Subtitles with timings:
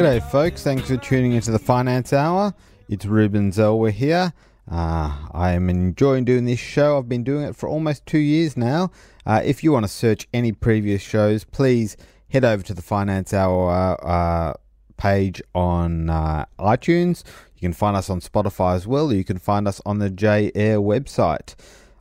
[0.00, 0.62] G'day, folks.
[0.62, 2.54] Thanks for tuning into the Finance Hour.
[2.88, 4.32] It's Reuben Zelwer here.
[4.66, 6.96] Uh, I am enjoying doing this show.
[6.96, 8.90] I've been doing it for almost two years now.
[9.26, 11.98] Uh, if you want to search any previous shows, please
[12.30, 14.54] head over to the Finance Hour uh,
[14.96, 17.24] page on uh, iTunes.
[17.56, 19.12] You can find us on Spotify as well.
[19.12, 21.54] You can find us on the J Air website.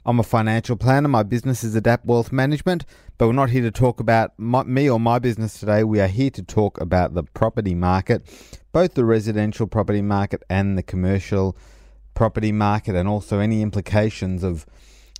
[0.05, 1.09] I'm a financial planner.
[1.09, 2.85] My business is Adapt Wealth Management,
[3.17, 5.83] but we're not here to talk about my, me or my business today.
[5.83, 8.23] We are here to talk about the property market,
[8.71, 11.57] both the residential property market and the commercial
[12.13, 14.65] property market, and also any implications of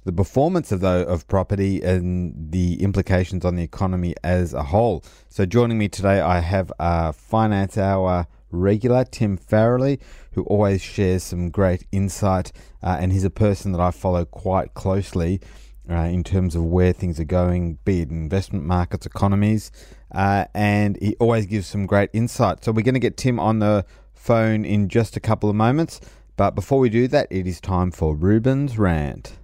[0.05, 5.03] the performance of the, of property and the implications on the economy as a whole.
[5.27, 9.99] So, joining me today, I have a Finance Hour regular, Tim Farrelly,
[10.34, 14.73] who always shares some great insight, uh, and he's a person that I follow quite
[14.73, 15.41] closely.
[15.89, 19.72] Uh, in terms of where things are going, be it investment markets, economies,
[20.13, 22.63] uh, and he always gives some great insight.
[22.63, 26.00] So, we're going to get Tim on the phone in just a couple of moments.
[26.38, 29.39] But before we do that, it is time for Reuben's Rant.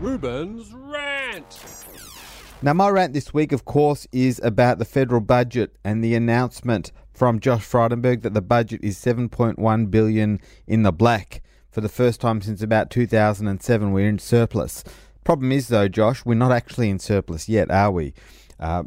[0.00, 1.60] Reuben's Rant.
[2.62, 6.92] Now, my rant this week, of course, is about the federal budget and the announcement
[7.12, 12.20] from Josh Frydenberg that the budget is 7.1 billion in the black for the first
[12.20, 13.92] time since about 2007.
[13.92, 14.84] We're in surplus.
[15.24, 18.14] Problem is, though, Josh, we're not actually in surplus yet, are we?
[18.60, 18.84] Uh,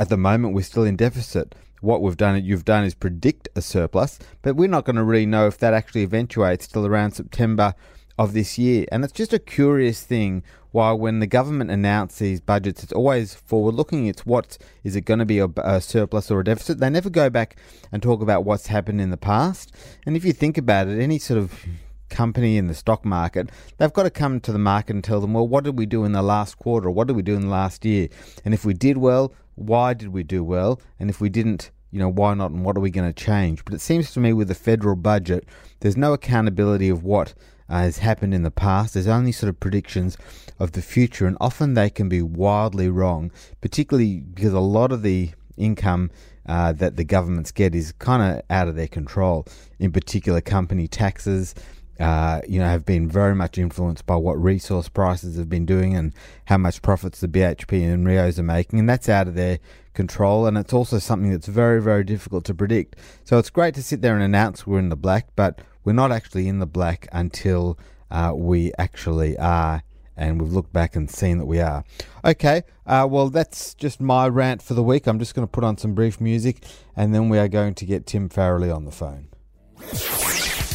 [0.00, 1.54] at the moment, we're still in deficit.
[1.80, 5.26] What we've done, you've done, is predict a surplus, but we're not going to really
[5.26, 7.74] know if that actually eventuates till around September
[8.20, 8.84] of this year.
[8.92, 13.32] And it's just a curious thing why when the government announce these budgets, it's always
[13.32, 14.08] forward looking.
[14.08, 16.78] It's what is it going to be a, a, surplus or a deficit?
[16.78, 17.56] They never go back
[17.90, 19.74] and talk about what's happened in the past.
[20.04, 21.64] And if you think about it, any sort of
[22.10, 23.48] company in the stock market,
[23.78, 26.04] they've got to come to the market and tell them, well, what did we do
[26.04, 26.88] in the last quarter?
[26.88, 28.08] Or what did we do in the last year?
[28.44, 30.78] And if we did well, why did we do well?
[30.98, 33.64] And if we didn't, you know, why not and what are we going to change?
[33.64, 35.46] But it seems to me with the federal budget,
[35.80, 37.32] there's no accountability of what
[37.70, 38.94] uh, has happened in the past.
[38.94, 40.18] There's only sort of predictions
[40.58, 45.02] of the future, and often they can be wildly wrong, particularly because a lot of
[45.02, 46.10] the income
[46.46, 49.46] uh, that the governments get is kind of out of their control.
[49.78, 51.54] In particular, company taxes.
[51.98, 55.94] Uh, you know, have been very much influenced by what resource prices have been doing
[55.94, 56.14] and
[56.46, 59.58] how much profits the BHP and Rios are making, and that's out of their
[59.92, 60.46] control.
[60.46, 62.96] And it's also something that's very, very difficult to predict.
[63.24, 66.12] So it's great to sit there and announce we're in the black, but we're not
[66.12, 67.78] actually in the black until
[68.10, 69.82] uh, we actually are,
[70.16, 71.84] and we've looked back and seen that we are.
[72.24, 75.06] Okay, uh, well, that's just my rant for the week.
[75.06, 76.64] I'm just going to put on some brief music,
[76.96, 79.28] and then we are going to get Tim Farrelly on the phone.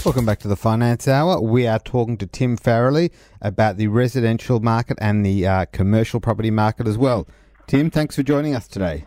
[0.06, 1.42] Welcome back to the Finance Hour.
[1.42, 3.12] We are talking to Tim Farrelly
[3.42, 7.28] about the residential market and the uh, commercial property market as well.
[7.66, 9.06] Tim, thanks for joining us today.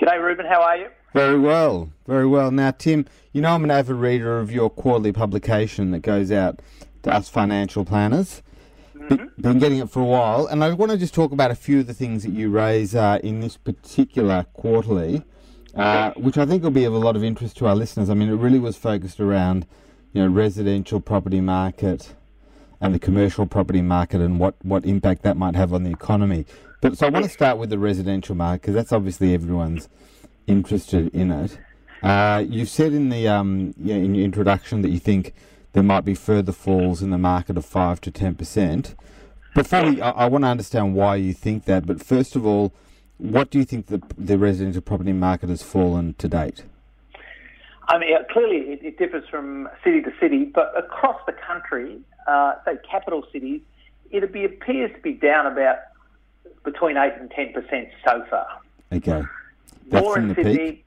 [0.00, 0.46] G'day, Reuben.
[0.46, 0.88] How are you?
[1.16, 2.50] Very well, very well.
[2.50, 6.60] Now, Tim, you know I'm an avid reader of your quarterly publication that goes out
[7.04, 8.42] to us financial planners.
[8.94, 9.40] Mm-hmm.
[9.40, 11.80] Been getting it for a while, and I want to just talk about a few
[11.80, 15.22] of the things that you raise uh, in this particular quarterly,
[15.74, 18.10] uh, which I think will be of a lot of interest to our listeners.
[18.10, 19.66] I mean, it really was focused around,
[20.12, 22.14] you know, residential property market
[22.78, 26.44] and the commercial property market and what, what impact that might have on the economy.
[26.82, 29.88] But so I want to start with the residential market because that's obviously everyone's
[30.46, 31.58] interested in it.
[32.02, 35.34] Uh, you've said in the um, yeah, in your introduction that you think
[35.72, 38.94] there might be further falls in the market of five to ten percent.
[39.54, 41.86] Before we, I, I want to understand why you think that.
[41.86, 42.72] But first of all,
[43.18, 46.64] what do you think the the residential property market has fallen to date?
[47.88, 52.54] I mean, clearly it, it differs from city to city, but across the country, uh,
[52.64, 53.60] say capital cities,
[54.10, 55.76] it be, appears to be down about
[56.64, 58.46] between eight and ten percent so far.
[58.92, 59.22] Okay.
[59.88, 60.84] That's more in Sydney, peak?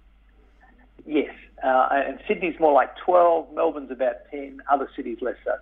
[1.06, 1.34] yes,
[1.64, 3.52] uh, and Sydney's more like twelve.
[3.54, 4.62] Melbourne's about ten.
[4.70, 5.56] Other cities less so.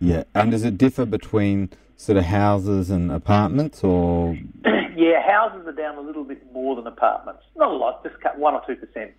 [0.00, 0.24] Yeah.
[0.34, 4.36] And does it differ between sort of houses and apartments, or
[4.96, 7.42] yeah, houses are down a little bit more than apartments.
[7.56, 9.12] Not a lot, just cut one or two percent.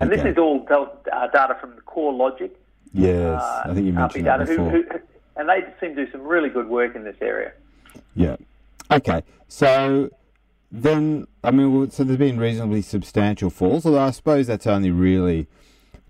[0.00, 2.50] And this is all uh, data from the CoreLogic.
[2.92, 3.40] yes?
[3.40, 4.98] uh, I think you mentioned that data, who- before.
[4.98, 5.00] who-
[5.36, 7.52] and they seem to do some really good work in this area.
[8.16, 8.36] Yeah.
[8.90, 9.22] Okay.
[9.48, 10.10] So
[10.72, 15.46] then, I mean, so there's been reasonably substantial falls, although I suppose that's only really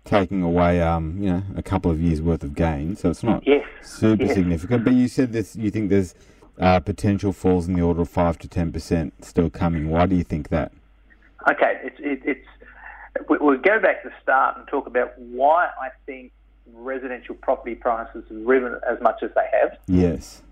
[0.05, 2.95] taking away, um, you know, a couple of years worth of gain.
[2.97, 3.67] So it's not Yes.
[3.83, 4.35] super yes.
[4.35, 4.85] significant.
[4.85, 5.57] But you said this.
[5.57, 6.15] You think there's
[6.61, 9.89] uh, potential falls in the order of five to ten percent still coming.
[9.91, 10.71] Why do you think that?
[11.51, 15.67] Okay, it's it, it's we- would go back to the start and talk about why
[15.81, 16.31] I think
[16.73, 20.43] residential property prices have risen as much as they have, Yes.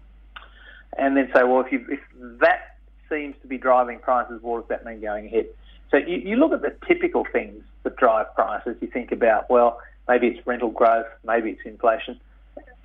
[0.98, 2.00] and then say, well, if you if
[2.40, 2.76] that
[3.10, 5.46] seems to be driving prices, what does that mean going ahead?
[5.90, 8.76] So you, you look at the typical things that drive prices.
[8.80, 12.20] You think about, well, maybe it's rental growth, maybe it's inflation.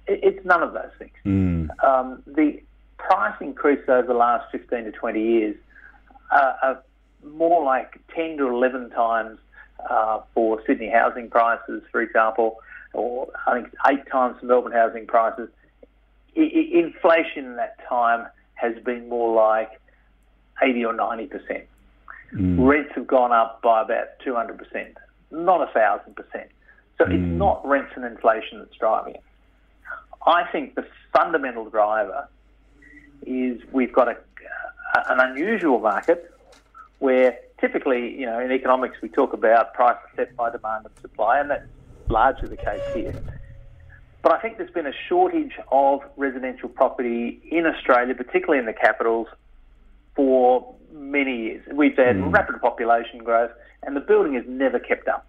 [0.08, 1.14] It, it's none of those things.
[1.26, 1.84] Mm.
[1.84, 2.62] Um, the
[2.98, 5.56] price increase over the last 15 to 20 years
[6.32, 6.84] uh, are
[7.24, 9.38] more like 10 to 11 times
[9.90, 12.58] uh, for Sydney housing prices, for example,
[12.94, 15.50] or I think eight times for Melbourne housing prices.
[16.38, 19.80] I, I, inflation in that time has been more like
[20.62, 21.64] 80 or 90 percent.
[22.34, 22.68] Mm.
[22.68, 24.98] Rents have gone up by about 200 percent,
[25.32, 26.50] not a thousand percent.
[26.98, 27.38] So it's mm.
[27.38, 29.24] not rents and inflation that's driving it.
[30.26, 32.28] I think the fundamental driver
[33.26, 34.18] is we've got a,
[35.10, 36.32] an unusual market
[37.00, 41.40] where typically, you know, in economics we talk about price set by demand and supply,
[41.40, 41.68] and that's
[42.10, 43.14] largely the case here.
[44.22, 48.74] But I think there's been a shortage of residential property in Australia, particularly in the
[48.74, 49.28] capitals,
[50.16, 51.66] for many years.
[51.74, 52.30] We've had hmm.
[52.30, 53.52] rapid population growth,
[53.84, 55.28] and the building has never kept up.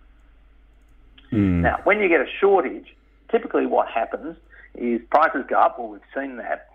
[1.31, 1.63] Hmm.
[1.63, 2.95] Now, when you get a shortage,
[3.31, 4.37] typically what happens
[4.75, 6.69] is prices go up, well, we've seen that,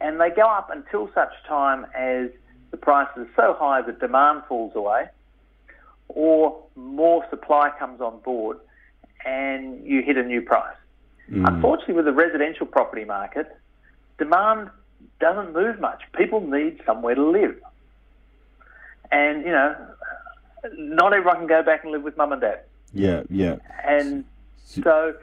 [0.00, 2.30] and they go up until such time as
[2.70, 5.08] the prices are so high that demand falls away,
[6.08, 8.58] or more supply comes on board,
[9.24, 10.76] and you hit a new price.
[11.28, 11.44] Hmm.
[11.46, 13.56] Unfortunately, with the residential property market,
[14.18, 14.70] demand
[15.20, 16.02] doesn't move much.
[16.16, 17.56] People need somewhere to live.
[19.10, 19.74] And, you know,
[20.72, 22.60] not everyone can go back and live with mum and dad.
[22.92, 23.56] Yeah, yeah.
[23.84, 24.24] And
[24.64, 25.14] so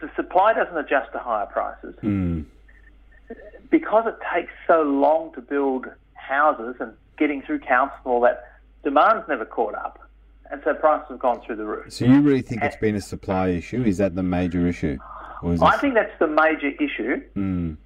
[0.00, 1.94] the supply doesn't adjust to higher prices.
[2.02, 2.44] Mm.
[3.70, 8.44] Because it takes so long to build houses and getting through council and all that,
[8.82, 9.98] demand's never caught up.
[10.50, 11.92] And so prices have gone through the roof.
[11.92, 13.84] So you really think it's been a supply issue?
[13.84, 14.98] Is that the major issue?
[15.42, 17.22] Or is I think that's the major issue.
[17.36, 17.76] Mm.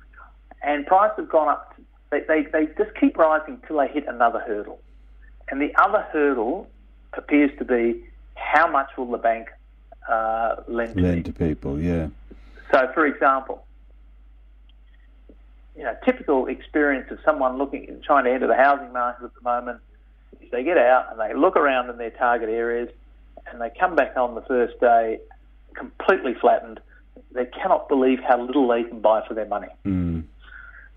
[0.65, 1.75] And prices have gone up.
[2.11, 4.81] They, they, they just keep rising till they hit another hurdle.
[5.49, 6.69] And the other hurdle
[7.13, 9.49] appears to be how much will the bank
[10.09, 11.81] uh, lend to lend to people?
[11.81, 12.09] Yeah.
[12.73, 13.65] So, for example,
[15.77, 19.43] you know, typical experience of someone looking, trying to enter the housing market at the
[19.43, 19.81] moment
[20.41, 22.89] is they get out and they look around in their target areas
[23.51, 25.19] and they come back on the first day
[25.75, 26.81] completely flattened.
[27.33, 29.69] They cannot believe how little they can buy for their money.
[29.85, 30.14] Mm.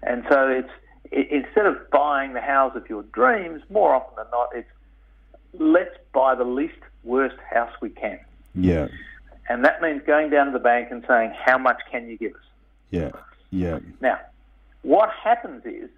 [0.08, 0.70] And so it's
[1.12, 4.70] i instead of buying the house of your dreams, more often than not, it's
[5.54, 8.20] let's buy the least worst house we can.
[8.54, 8.88] Yeah.
[9.50, 12.34] And that means going down to the bank and saying, how much can you give
[12.34, 12.42] us?
[12.92, 13.12] Yeah.
[13.52, 13.80] Yeah.
[14.02, 14.20] Now,
[14.82, 15.90] what happens is,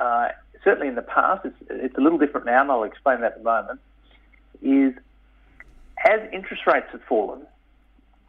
[0.00, 0.28] uh,
[0.64, 3.40] certainly in the past, it's, it's a little different now, and I'll explain that in
[3.40, 3.80] a moment,
[4.62, 4.94] is
[6.06, 7.46] as interest rates have fallen,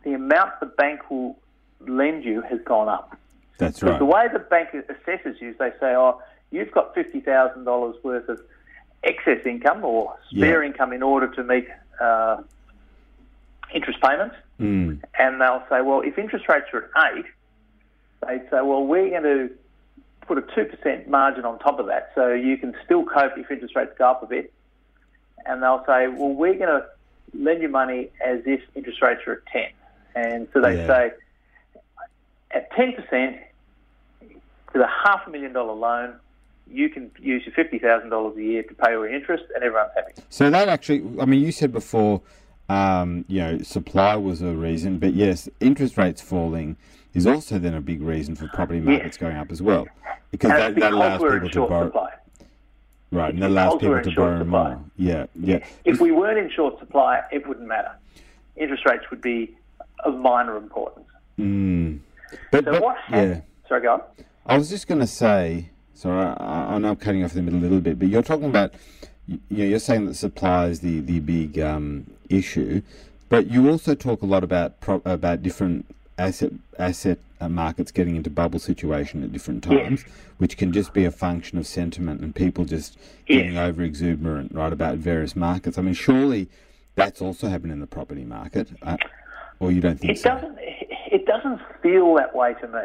[0.03, 1.37] the amount the bank will
[1.79, 3.17] lend you has gone up.
[3.57, 3.97] That's right.
[3.99, 6.21] the way the bank assesses you is they say, oh,
[6.51, 8.39] you've got $50,000 worth of
[9.03, 10.69] excess income or spare Yeah.
[10.69, 11.67] income in order to meet
[11.99, 12.37] uh,
[13.73, 14.35] interest payments.
[14.59, 15.01] Mm.
[15.19, 17.25] And they'll say, well, if interest rates are at 8
[18.27, 19.49] they'd say, well, we're going to
[20.27, 23.75] put a 2% margin on top of that so you can still cope if interest
[23.75, 24.51] rates go up a bit.
[25.45, 26.85] And they'll say, well, we're going to
[27.35, 29.63] lend you money as if interest rates are at 10
[30.15, 30.87] And so they Yeah.
[30.87, 31.11] say,
[32.51, 33.39] at 10%,
[34.21, 36.15] with a half a million dollar loan,
[36.69, 40.13] you can use your $50,000 a year to pay all your interest and everyone's happy.
[40.29, 42.21] So that actually, I mean, you said before,
[42.69, 46.75] um, you know, supply was a reason, but yes, interest rates falling
[47.13, 49.87] is also then a big reason for property markets going up as well,
[50.31, 52.09] because that, it's that allows people to borrow, supply.
[53.11, 54.69] right, and that allows people to borrow supply.
[54.69, 54.83] more.
[54.97, 55.65] Yeah, yeah.
[55.85, 57.91] If we weren't in short supply, it wouldn't matter.
[58.57, 59.55] Interest rates would be
[60.03, 61.07] of minor importance.
[61.39, 61.99] Mm.
[62.51, 63.41] But, So but what yeah.
[63.67, 64.01] Sorry, go on.
[64.45, 67.59] I was just going to say, sorry, I, I know I'm cutting off the middle
[67.59, 68.73] a little bit, but you're talking about,
[69.27, 72.81] you know, you're saying that supply is the the big um, issue,
[73.29, 75.85] but you also talk a lot about pro, about different
[76.17, 80.03] asset asset uh, markets getting into bubble situation at different times,
[80.37, 84.71] which can just be a function of sentiment and people just getting over exuberant, right,
[84.71, 85.77] about various markets.
[85.77, 86.47] I mean, surely
[86.95, 88.95] that's also happened in the property market, uh,
[89.59, 90.29] or you don't think It so?
[90.29, 90.57] doesn't.
[91.11, 92.81] It doesn't feel that way to me.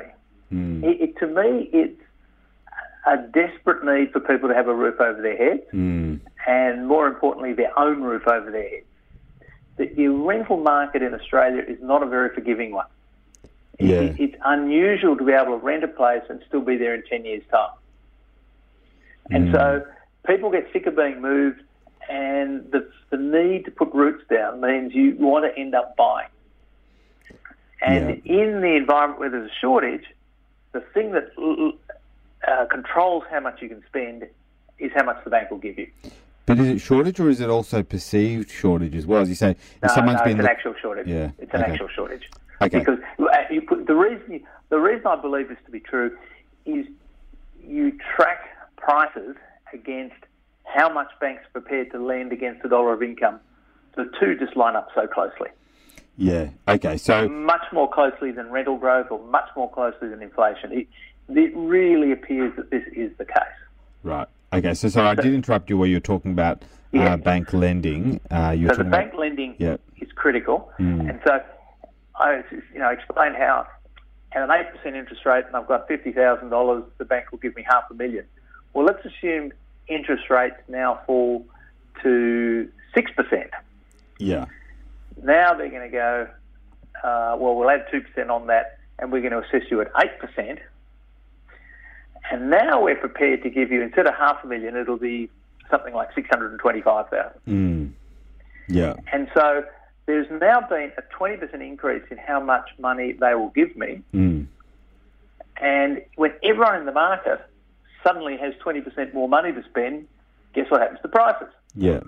[0.52, 2.00] Mm, It, it, to me, it's
[3.06, 7.06] a desperate need for people to have a roof over their heads, mm, and more
[7.08, 8.86] importantly, their own roof over their heads.
[9.76, 12.86] The, the rental market in Australia is not a very forgiving one.
[13.78, 14.02] Yeah.
[14.02, 17.02] it- it's unusual to be able to rent a place and still be there in
[17.08, 17.70] 10 years' time.
[19.30, 19.52] And Mm.
[19.52, 19.86] so
[20.26, 21.60] people get sick of being moved
[22.08, 26.28] and the, the need to put roots down means you want to end up buying.
[27.84, 30.04] And in the environment where there's a shortage,
[30.72, 31.32] the thing that
[32.46, 34.26] uh, controls how much you can spend
[34.78, 35.88] is how much the bank will give you.
[36.46, 39.22] But is it shortage or is it also perceived shortage as well?
[39.22, 41.06] As you say, if No, someone's no, been it's an look- actual shortage.
[41.08, 41.72] Yeah, It's an okay.
[41.72, 42.30] actual shortage.
[42.60, 42.78] Okay.
[42.78, 46.16] Because uh, you put, the reason you, the reason I believe this to be true
[46.66, 46.86] is
[47.66, 48.40] you track
[48.76, 49.36] prices
[49.72, 50.14] against
[50.64, 53.40] how much banks are prepared to lend against the dollar of income.
[53.96, 55.48] The two just line up so closely,
[56.22, 56.50] yeah.
[56.68, 60.72] Okay, so much more closely than rental growth or much more closely than inflation.
[60.72, 60.86] It,
[61.28, 63.56] it really appears that this is the case.
[64.02, 64.28] right.
[64.54, 66.62] Okay, so sorry, I did interrupt you where you were talking about
[66.92, 67.14] Yeah.
[67.14, 68.20] uh, bank lending.
[68.30, 69.78] Uh, you So the bank about lending Yeah.
[69.98, 71.08] is critical, Mm.
[71.08, 71.40] and so
[72.16, 73.66] I, you know, explain how
[74.32, 77.38] at an eight percent interest rate, and I've got fifty thousand dollars, the bank will
[77.38, 78.24] give me half a million.
[78.74, 79.52] Well, let's assume
[79.88, 81.46] interest rates now fall
[82.02, 83.50] to six percent.
[84.18, 84.44] yeah,
[85.22, 86.28] Now they're going to go,
[87.02, 89.90] uh, well, we'll add two percent on that, and we're going to assess you at
[90.02, 90.58] eight percent.
[92.30, 95.28] And now we're prepared to give you instead of half a million, it'll be
[95.70, 97.40] something like six hundred and twenty-five thousand.
[97.48, 97.90] mm.
[98.68, 99.64] yeah, And so
[100.06, 104.02] there's now been a 20% increase in how much money they will give me.
[104.14, 104.46] mm.
[105.60, 107.40] And when everyone in the market
[108.04, 110.08] suddenly has 20% more money to spend,
[110.54, 111.48] guess what happens to prices?
[111.76, 112.00] yeah,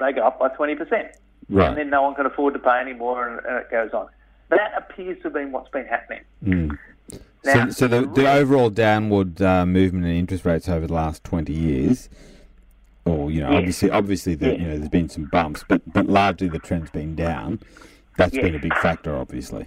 [0.00, 1.12] They go up by 20%.
[1.48, 1.68] Right.
[1.68, 4.08] And then no one can afford to pay anymore, and, and it goes on.
[4.50, 6.20] That appears to have been what's been happening.
[6.44, 6.78] Mm.
[7.44, 11.24] Now, so, so the, the overall downward uh, movement in interest rates over the last
[11.24, 12.08] twenty years,
[13.04, 13.58] or you know, Yes.
[13.58, 14.60] obviously, obviously, the, Yes.
[14.60, 17.60] you know, there's been some bumps, but but largely the trend's been down.
[18.16, 18.42] That's Yes.
[18.44, 19.66] been a big factor, obviously.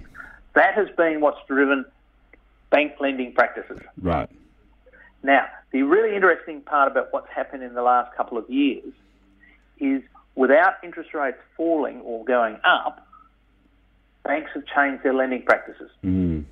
[0.54, 1.86] that has been what's driven
[2.72, 3.80] bank lending practices.
[4.02, 4.30] Right.
[5.22, 8.92] Now, the really interesting part about what's happened in the last couple of years
[9.80, 10.02] is
[10.38, 13.06] without interest rates falling or going up,
[14.24, 15.90] banks have changed their lending practices.
[16.06, 16.46] Mm.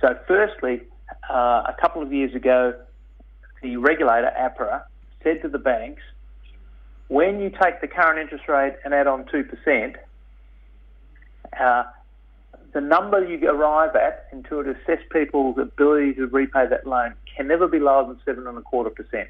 [0.00, 0.82] So, firstly,
[1.30, 2.74] uh, a couple of years ago,
[3.62, 4.82] the regulator, APRA,
[5.22, 6.02] said to the banks,
[7.08, 9.94] when you take the current interest rate and add on 2%,
[11.58, 11.84] uh,
[12.72, 17.46] the number you arrive at and to assess people's ability to repay that loan can
[17.46, 19.28] never be lower than seven and a quarter percent.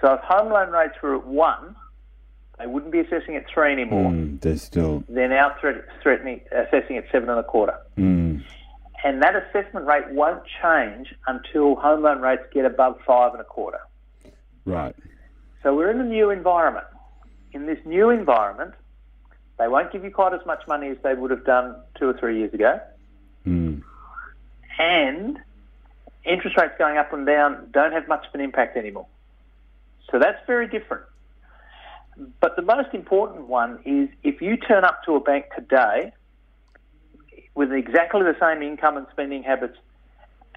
[0.00, 1.76] So if home loan rates were at one,
[2.60, 4.10] they wouldn't be assessing at three anymore.
[4.10, 4.40] Mm.
[4.40, 5.02] There's still.
[5.08, 7.76] They're now threat- threatening assessing at seven and a quarter.
[7.96, 8.44] Mm.
[9.02, 13.44] And that assessment rate won't change until home loan rates get above five and a
[13.44, 13.80] quarter.
[14.66, 14.94] Right.
[15.62, 16.86] So we're in a new environment.
[17.52, 18.74] In this new environment,
[19.58, 22.12] they won't give you quite as much money as they would have done two or
[22.18, 22.78] three years ago.
[23.46, 23.82] Mm.
[24.78, 25.38] And
[26.24, 29.06] interest rates going up and down don't have much of an impact anymore.
[30.10, 31.04] So that's very different.
[32.40, 36.12] But the most important one is if you turn up to a bank today
[37.54, 39.76] with exactly the same income and spending habits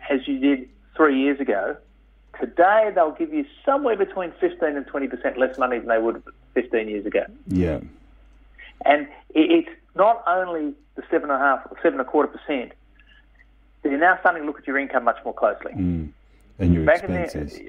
[0.10, 1.78] as you did three years ago,
[2.40, 6.22] today they'll give you somewhere between 15 and 20% less money than they would
[6.54, 7.24] 15 years ago.
[7.48, 7.80] Yeah.
[8.86, 12.74] And it's not only the seven and a half, seven and a quarter percent.
[13.84, 15.72] They're now starting to look at your income much more closely.
[15.74, 16.10] Mm.
[16.60, 17.60] And your Back in expenses.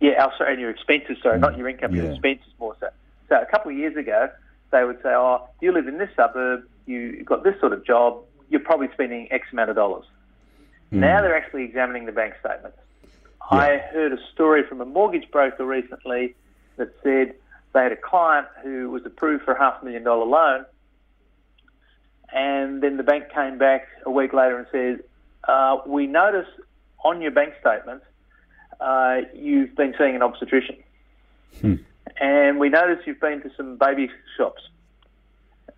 [0.00, 1.18] yeah, oh, sorry, and your expenses.
[1.22, 2.10] Sorry, not your income, your Yeah.
[2.12, 2.88] expenses more so.
[3.32, 4.28] So a couple of years ago,
[4.72, 8.24] they would say, "Oh, you live in this suburb, You've got this sort of job,
[8.50, 10.04] you're probably spending X amount of dollars."
[10.92, 10.98] Mm.
[10.98, 12.76] Now they're actually examining the bank statements.
[13.50, 16.34] I heard a story from a mortgage broker recently
[16.76, 17.34] that said
[17.72, 20.66] they had a client who was approved for a half million dollar loan,
[22.34, 25.04] and then the bank came back a week later and said,
[25.48, 26.48] uh, "We notice
[27.02, 28.04] on your bank statements
[28.78, 30.76] uh, you've been seeing an obstetrician,
[31.62, 31.76] Hmm.
[32.20, 34.62] And we notice you've been to some baby shops.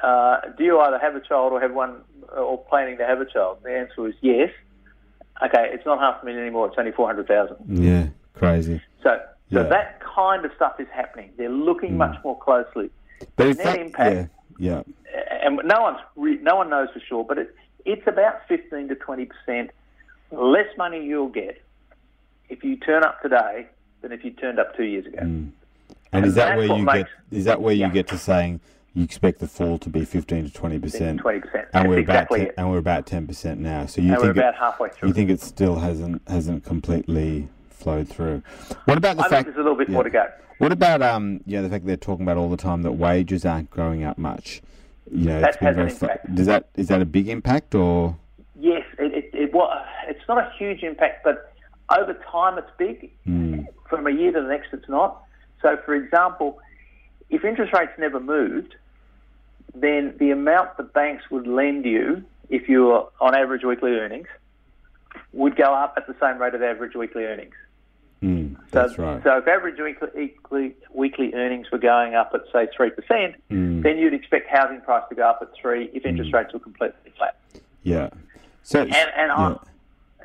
[0.01, 2.01] Uh, do you either have a child or have one,
[2.37, 4.51] or planning to have a child?" The answer is yes.
[5.43, 7.57] Okay, it's not half a million anymore; it's only four hundred thousand.
[7.69, 8.09] Yeah.
[8.35, 8.81] Crazy.
[9.03, 9.21] So,
[9.53, 9.63] so Yeah.
[9.65, 11.31] That kind of stuff is happening.
[11.37, 12.91] They're looking much more closely,
[13.37, 14.31] But Net that, impact.
[14.59, 14.83] Yeah.
[15.43, 18.95] and no one's re- no one knows for sure, but it, it's about fifteen to
[18.97, 19.71] twenty percent
[20.31, 21.63] less money you'll get
[22.49, 23.67] if you turn up today
[24.03, 25.21] than if you turned up two years ago.
[25.23, 25.51] Mm.
[26.15, 27.39] And is that where you makes- get?
[27.39, 27.89] Is that where you Yeah.
[27.91, 28.61] get to saying
[28.95, 31.21] you expect the fall to be fifteen to twenty percent?
[31.21, 32.51] Twenty percent, And we're exactly about it.
[32.53, 33.87] te- and we're about ten percent now.
[33.87, 35.09] So you And think it- halfway through.
[35.09, 38.43] you think it still hasn't hasn't completely flowed through?
[38.85, 39.45] What about the I fact?
[39.45, 39.95] think there's a little bit yeah.
[39.95, 40.25] more to go.
[40.59, 41.41] What about um?
[41.47, 44.17] You know, the fact they're talking about all the time that wages aren't growing up
[44.17, 44.63] much.
[45.11, 45.89] You know, That has very.
[45.89, 46.35] an impact.
[46.35, 48.17] Does that is that a big impact or?
[48.59, 51.53] Yes, it, it, it wa It's not a huge impact, but
[51.99, 53.11] over time it's big.
[53.27, 55.23] Mm, From a year to the next, it's not.
[55.65, 56.59] So, for example,
[57.31, 58.75] if interest rates never moved,
[59.75, 64.29] then the amount the banks would lend you, if you were on average weekly earnings,
[65.33, 67.55] would go up at the same rate of average weekly earnings.
[68.23, 69.23] Mm, So, that's right.
[69.25, 73.83] so if average weekly, weekly, earnings were going up at say three percent, Mm.
[73.83, 77.11] then you'd expect housing price to go up at three if interest rates were completely
[77.17, 77.37] flat.
[77.83, 78.11] yeah.
[78.63, 79.47] So And and I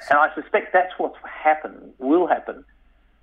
[0.09, 2.63] and I suspect that's what's happened, will happen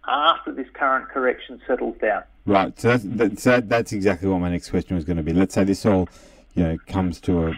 [0.06, 2.22] after this current correction settles down.
[2.46, 2.78] Right.
[2.78, 5.32] So that's, that's, that, that's exactly what my next question was going to be.
[5.32, 6.08] Let's say this all,
[6.54, 7.54] you know, comes to a,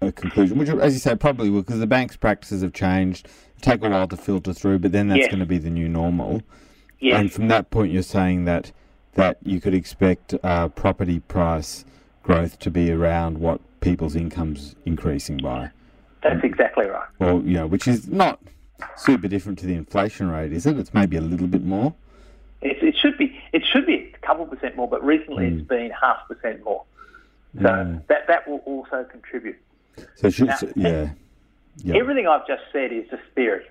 [0.00, 3.28] a conclusion, which, as you say, probably will, because the bank's practices have changed.
[3.60, 5.28] Take a while to filter through, but then that's Yes.
[5.28, 6.42] going to be the new normal.
[7.00, 7.20] Yes.
[7.20, 8.72] And from that point, you're saying that
[9.14, 11.84] that you could expect uh, property price
[12.22, 15.70] growth to be around what people's incomes increasing by,
[16.22, 17.08] That's exactly right.
[17.18, 18.38] Well, you know, which is not
[18.96, 20.78] super different to the inflation rate, is it?
[20.78, 21.94] It's maybe a little bit more.
[22.60, 25.90] It, it should be it should be a couple percent more, but recently it's been
[25.90, 26.84] half percent more.
[27.56, 29.56] So that that will also contribute.
[30.16, 31.10] So, should, Now- so- yeah,
[31.78, 33.64] yeah, Everything I've just said is just theory,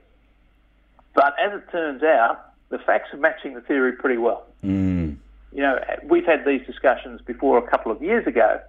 [1.14, 4.46] but as it turns out, the facts are matching the theory pretty well.
[4.64, 5.16] mm,
[5.54, 8.60] You know, we've had these discussions before a couple of years ago,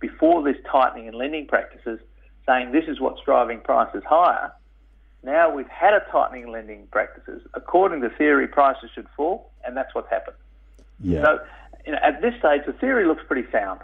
[0.00, 2.00] before this tightening in lending practices,
[2.46, 4.52] saying this is what's driving prices higher.
[5.26, 7.42] Now we've had a tightening in lending practices.
[7.52, 10.36] According to theory, prices should fall, and that's what's happened.
[11.00, 11.24] yeah.
[11.24, 11.40] So,
[11.84, 13.80] you know, at this stage, the theory looks pretty sound.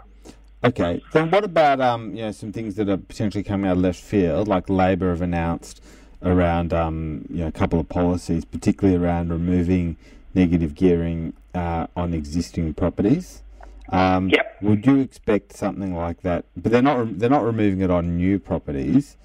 [0.63, 3.83] Okay, then what about um, you know some things that are potentially coming out of
[3.83, 5.83] left field, like Labor have announced
[6.21, 9.97] around um, you know a couple of policies, particularly around removing
[10.33, 13.43] negative gearing uh, on existing properties.
[13.89, 14.59] Um, Yep.
[14.61, 16.45] Would you expect something like that?
[16.55, 19.17] But they're not they're not removing it on new properties.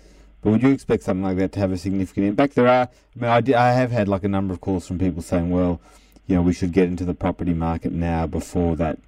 [0.42, 2.54] But would you expect something like that to have a significant impact?
[2.54, 4.99] There are, I mean, I, di- I have had like a number of calls from
[4.99, 5.80] people saying, well,
[6.26, 8.99] you know, we should get into the property market now before that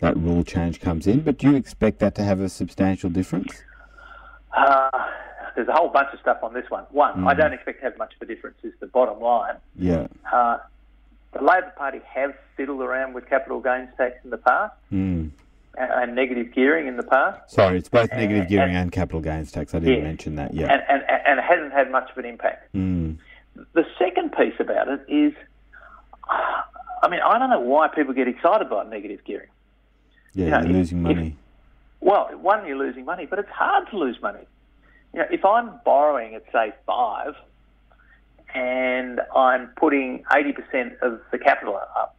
[0.00, 1.22] that rule change comes in.
[1.22, 3.62] But do you expect that to have a substantial difference?
[4.54, 4.90] Uh,
[5.54, 6.84] there's a whole bunch of stuff on this one.
[6.90, 9.56] One, I don't expect to have much of a difference, is the bottom line.
[9.74, 10.06] Yeah.
[10.30, 10.58] Uh,
[11.32, 15.30] the Labor Party have fiddled around with capital gains tax in the past Mm.
[15.78, 19.52] And, negative gearing in the past, Sorry, it's both negative gearing and- and capital gains
[19.52, 19.74] tax.
[19.74, 20.02] I didn't Yeah.
[20.04, 20.54] mention that.
[20.54, 20.70] yet.
[20.70, 22.72] and, and, and it hasn't had much of an impact.
[22.74, 23.16] Mm.
[23.74, 25.32] The second piece about it is,
[26.28, 29.48] I mean, I don't know why people get excited by negative gearing.
[30.34, 31.36] Yeah, know, you're if- losing if- money.
[32.00, 34.46] Well, one, you're losing money, but it's hard to lose money.
[35.12, 37.34] You know, if I'm borrowing at say five,
[38.54, 42.16] and I'm putting 80% of the capital up,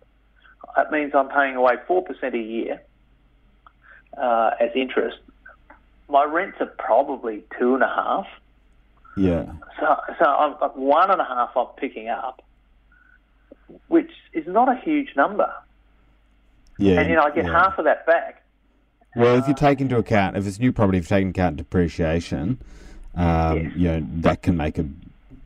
[0.75, 2.81] that means I'm paying away 4% a year
[4.15, 5.17] uh, as interest.
[6.09, 8.27] My rents are probably two and a half.
[9.17, 9.51] Yeah.
[9.79, 12.41] So, so I'm one and a half I'm picking up,
[13.87, 15.51] which is not a huge number.
[16.77, 16.99] Yeah.
[16.99, 17.51] And, you know, I get yeah.
[17.51, 18.43] half of that back.
[19.15, 21.57] Well, if you take into account, if it's new property, if you take into account
[21.57, 22.59] depreciation,
[23.15, 23.71] um, Yes.
[23.75, 24.85] you know, that can make a,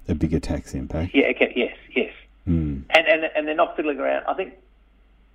[0.09, 1.15] a bigger tax impact.
[1.15, 2.13] Yeah, okay, yes, yes.
[2.45, 2.83] Mm.
[2.89, 4.25] And, and, and they're not fiddling around.
[4.27, 4.55] I think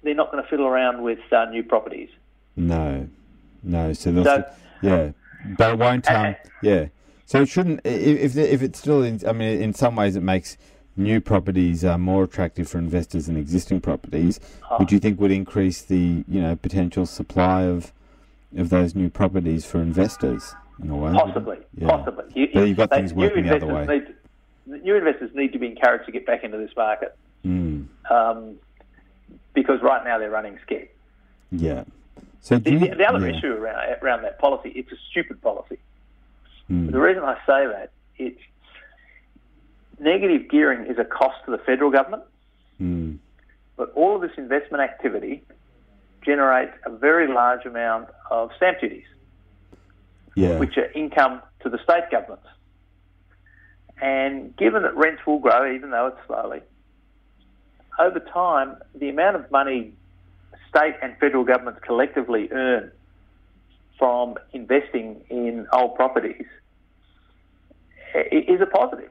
[0.03, 2.11] they're not going to fiddle around with uh, new properties.
[2.57, 3.09] No,
[3.63, 3.93] no.
[3.93, 4.45] So they'll, So-
[4.83, 5.11] yeah,
[5.59, 6.11] but it won't.
[6.11, 6.87] Um, yeah.
[7.27, 7.81] So it shouldn't.
[7.85, 10.57] If if it's still, in, I mean, in some ways, it makes
[10.97, 14.41] new properties uh, more attractive for investors than existing properties.
[14.71, 14.77] Oh.
[14.79, 17.93] Would you think would increase the you know potential supply of
[18.57, 21.13] of those new properties for investors in a way?
[21.13, 21.89] Possibly, Yeah.
[21.89, 22.25] possibly.
[22.35, 23.87] You, But you've got they- things working the other way.
[24.67, 28.57] Need, new investors need to be encouraged to get back into this market Mm, um,
[29.55, 30.89] because right now they're running scared.
[31.53, 31.85] yeah.
[32.41, 33.37] So The, you, the other yeah.
[33.37, 35.79] issue around, around that policy, it's a stupid policy.
[36.71, 38.41] Mm, The reason I say that, it's
[39.99, 42.23] negative gearing is a cost to the federal government,
[42.81, 43.19] mm,
[43.77, 45.43] but all of this investment activity
[46.25, 49.05] generates a very large amount of stamp duties,
[50.35, 50.59] yeah.
[50.59, 52.47] which are income to the state governments.
[54.01, 56.61] And given that rents will grow, even though it's slowly,
[57.99, 59.93] over time, the amount of money
[60.69, 62.91] state and federal governments collectively earn
[63.99, 66.47] from investing in old properties
[68.15, 69.11] is a positive.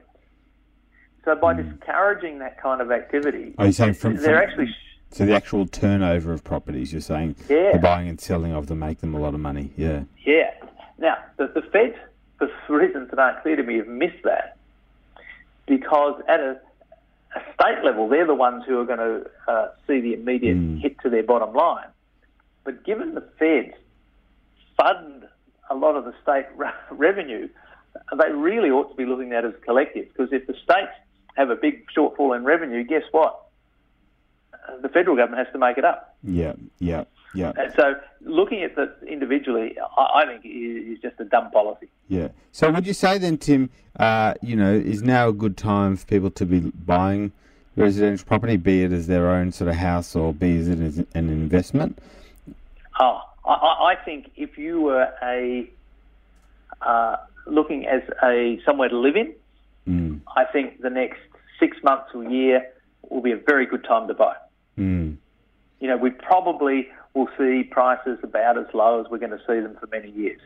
[1.24, 1.70] So by hmm.
[1.70, 4.76] discouraging that kind of activity, Are you saying from, they're from- actually
[5.10, 6.92] so the actual turnover of properties?
[6.92, 7.72] You're saying Yeah.
[7.72, 9.72] the buying and selling of them make them a lot of money.
[9.76, 10.02] Yeah.
[10.24, 10.50] Yeah.
[10.98, 11.94] Now, the, the Fed,
[12.38, 14.56] for reasons that aren't clear to me, have missed that
[15.66, 16.58] because at a,
[17.36, 20.80] a state level, they're the ones who are going to uh, see the immediate Mm.
[20.80, 21.88] hit to their bottom line.
[22.64, 23.74] But given the Feds
[24.76, 25.24] fund
[25.70, 27.48] a lot of the state re- revenue,
[28.16, 30.92] they really ought to be looking at it as a collective because if the states
[31.36, 33.42] have a big shortfall in revenue, guess what?
[34.54, 36.16] Uh, The federal government has to make it up.
[36.22, 36.54] Yeah.
[36.78, 37.04] Yeah.
[37.36, 37.52] Yeah.
[37.56, 41.88] And so looking at this individually, I, I think is, is just a dumb policy.
[42.08, 42.28] Yeah.
[42.52, 46.06] So would you say then, Tim, uh, you know, is now a good time for
[46.06, 47.32] people to be buying
[47.76, 51.06] residential property, be it as their own sort of house or be it as an
[51.14, 51.98] investment?
[52.98, 55.68] Oh, I, I I think if you were a
[56.80, 59.34] uh, looking as a somewhere to live in,
[59.86, 60.20] Mm.
[60.36, 61.20] I think the next
[61.60, 62.66] six months or year
[63.08, 64.34] will be a very good time to buy.
[64.78, 65.16] Mm.
[65.80, 69.58] You know, we probably will see prices about as low as we're going to see
[69.60, 70.40] them for many years.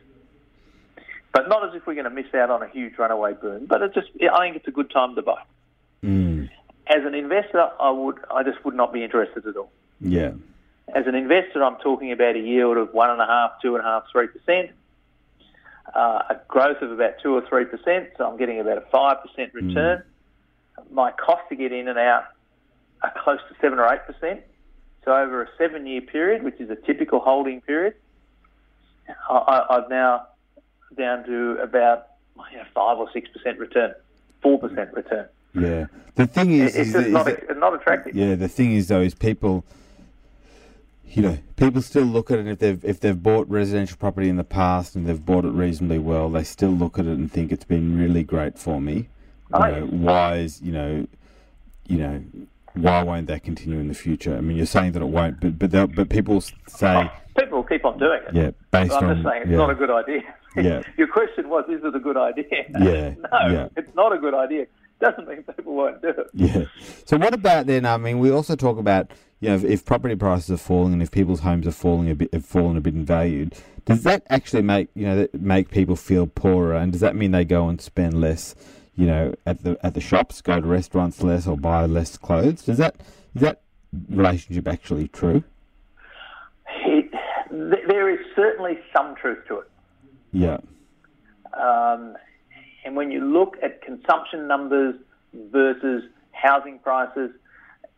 [1.32, 3.66] But not as if we're going to miss out on a huge runaway boom.
[3.66, 5.42] But it just, I think it's a good time to buy.
[6.04, 6.48] Mm.
[6.86, 9.72] As an investor, I would, I just would not be interested at all.
[10.00, 10.32] Yeah.
[10.94, 13.84] As an investor, I'm talking about a yield of one and a half, two and
[13.84, 14.70] a half, three percent,
[15.94, 18.10] uh, a growth of about two or three percent.
[18.16, 20.02] So I'm getting about a five percent return.
[20.90, 22.24] My cost to get in and out
[23.02, 24.40] are close to seven or eight percent.
[25.04, 27.94] So over a seven-year period, which is a typical holding period,
[29.28, 30.26] I, I, I've now
[30.96, 32.08] down to about
[32.50, 33.94] you know, five or six percent return,
[34.42, 35.26] four percent return.
[35.54, 35.86] Yeah.
[36.16, 38.14] The thing is, It's is, just is not, that- not attractive.
[38.14, 39.64] Yeah, the thing is though is people,
[41.06, 44.36] you know, people still look at it if they've if they've bought residential property in
[44.36, 47.52] the past and they've bought it reasonably well, they still look at it and think
[47.52, 48.94] it's been really great for me.
[48.94, 49.08] You
[49.54, 51.06] Oh, know, why is you know,
[51.88, 52.22] you know,
[52.74, 54.36] why won't that continue in the future?
[54.36, 57.64] I mean, you're saying that it won't, but but but people say, oh, People will
[57.64, 58.34] keep on doing it.
[58.34, 60.22] yeah, based I'm on just saying it's yeah, not a good idea.
[60.56, 60.82] Yeah.
[60.98, 62.44] Your question was, is it a good idea?
[62.78, 63.68] Yeah, no, yeah.
[63.76, 64.66] it's not a good idea.
[65.00, 66.26] Doesn't mean people won't do it.
[66.34, 66.64] Yeah.
[67.06, 67.86] So what about then?
[67.86, 71.02] I mean, we also talk about you know if, if property prices are falling and
[71.02, 73.48] if people's homes are falling a bit, have fallen a bit in value.
[73.86, 76.74] Does that actually make you know make people feel poorer?
[76.74, 78.54] And does that mean they go and spend less,
[79.00, 82.62] you know, at the at the shops, go to restaurants less, or buy less clothes?
[82.66, 82.96] Does that
[83.34, 83.62] is that
[84.10, 85.42] relationship actually true?
[86.84, 87.10] it.
[87.50, 89.70] th- There is certainly some truth to it.
[90.32, 90.58] Yeah.
[91.54, 92.14] Um,
[92.84, 94.96] and when you look at consumption numbers
[95.50, 97.30] versus housing prices,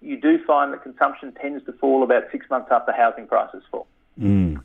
[0.00, 3.88] you do find that consumption tends to fall about six months after housing prices fall.
[4.20, 4.62] Mm.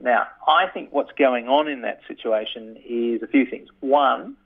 [0.00, 3.68] Now, I think what's going on in that situation is a few things.
[3.80, 4.36] One,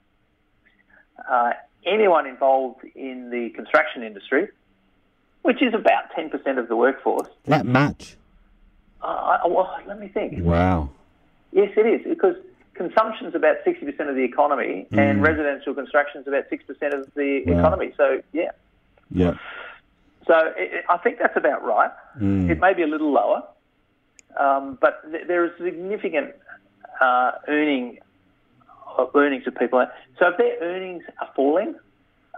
[1.29, 1.51] uh,
[1.85, 4.47] anyone involved in the construction industry,
[5.41, 8.15] which is about 10% of the workforce, That much?
[9.01, 10.43] uh, well, let me think.
[10.43, 10.89] Wow.
[11.51, 12.35] Yes, it is, because
[12.73, 17.59] consumption's about 60% of the economy and residential construction's about 6% of the Wow.
[17.59, 17.93] economy.
[17.97, 18.51] So, yeah.
[19.11, 19.33] Yeah.
[20.27, 21.91] So it, I think that's about right.
[22.21, 22.49] Mm.
[22.49, 23.43] It may be a little lower,
[24.39, 26.35] um, but th- there is significant
[27.01, 27.97] uh, earning
[29.15, 29.85] earnings of people.
[30.17, 31.75] So if their earnings are falling,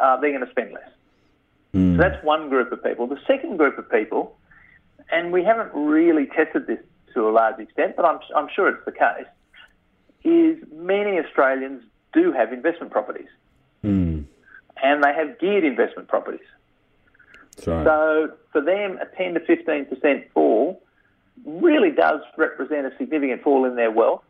[0.02, 0.90] uh, they're going to spend less.
[1.74, 1.96] Mm.
[1.96, 3.08] So that's one group of people.
[3.08, 4.36] The second group of people,
[5.12, 6.80] and we haven't really tested this
[7.14, 9.28] to a large extent, but I'm, I'm sure it's the case,
[10.24, 13.30] is many Australians do have investment properties,
[13.84, 14.26] Mm.
[14.84, 16.46] and they have geared investment properties.
[17.66, 17.84] Right.
[17.84, 20.84] So for them, a 10 to 15% fall
[21.46, 24.24] really does represent a significant fall in their wealth.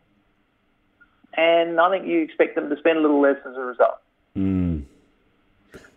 [1.36, 3.98] And I think you expect them to spend a little less as a result.
[4.38, 4.84] Mm.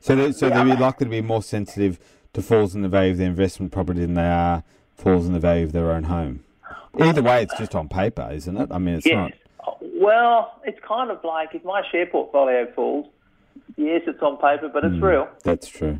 [0.00, 1.98] So, they, so they'd be likely to be more sensitive
[2.34, 4.62] to falls in the value of their investment property than they are
[4.96, 6.44] falls in the value of their own home.
[7.00, 8.68] Either way, it's just on paper, isn't it?
[8.70, 9.32] I mean, it's yes.
[9.66, 9.76] not.
[9.80, 13.06] Well, it's kind of like if my share portfolio falls,
[13.76, 15.28] yes, it's on paper, but it's real.
[15.42, 15.98] That's true.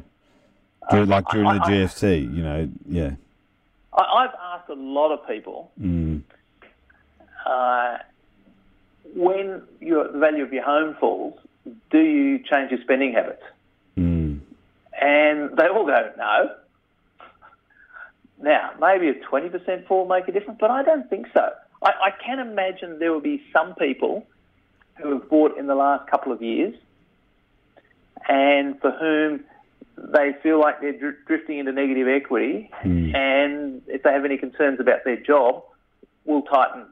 [0.90, 3.12] Dur- like during the I- I- GFC, you know, yeah.
[3.92, 6.22] I, I've asked a lot of people Mm.
[7.46, 7.98] uh,
[9.14, 11.38] when your, the value of your home falls,
[11.90, 13.42] do you change your spending habits?
[13.96, 14.40] Mm.
[15.00, 16.50] And they all go, no.
[18.40, 21.50] Now, maybe a 20% fall make a difference, but I don't think so.
[21.82, 24.26] I, I can imagine there will be some people
[24.96, 26.74] who have bought in the last couple of years
[28.28, 29.44] and for whom
[29.96, 32.70] they feel like they're dr- drifting into negative equity
[33.14, 35.62] and if they have any concerns about their job,
[36.24, 36.86] will tighten.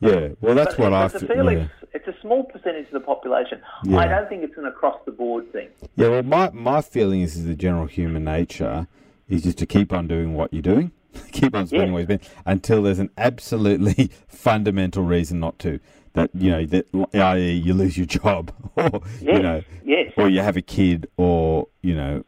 [0.00, 1.52] Yeah, um, well, that's But what I feel.
[1.52, 1.68] Yeah.
[1.94, 3.60] it's a small percentage of the population.
[3.84, 3.98] Yeah.
[3.98, 5.68] I don't think it's an across the board thing.
[5.96, 8.86] yeah, well, my, my feeling is, is the general human nature
[9.28, 10.90] is just to keep on doing what you're doing,
[11.32, 11.92] keep on spending Yes.
[11.92, 15.80] what you've been, until there's an absolutely fundamental reason not to.
[16.14, 17.52] That, you know, that i.e.
[17.52, 20.12] you lose your job, or, you know, yes.
[20.18, 22.24] or you have a kid, or, you know,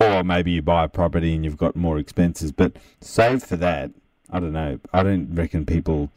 [0.00, 2.50] or maybe you buy a property and you've got more expenses.
[2.50, 3.92] But save for that,
[4.30, 4.80] I don't know.
[4.92, 6.10] I don't reckon people,